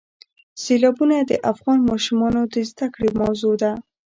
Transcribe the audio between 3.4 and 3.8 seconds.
ده.